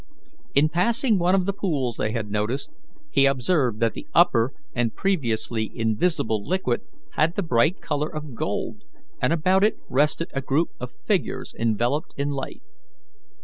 [0.55, 2.71] In passing one of the pools they had noticed,
[3.11, 6.81] he observed that the upper and previously invisible liquid
[7.11, 8.81] had the bright colour of gold,
[9.21, 12.63] and about it rested a group of figures enveloped in light.